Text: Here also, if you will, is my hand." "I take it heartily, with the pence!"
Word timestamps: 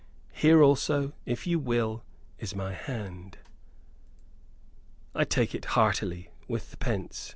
Here 0.33 0.63
also, 0.63 1.13
if 1.27 1.45
you 1.45 1.59
will, 1.59 2.03
is 2.39 2.55
my 2.55 2.73
hand." 2.73 3.37
"I 5.13 5.25
take 5.25 5.53
it 5.53 5.65
heartily, 5.77 6.31
with 6.47 6.71
the 6.71 6.77
pence!" 6.77 7.29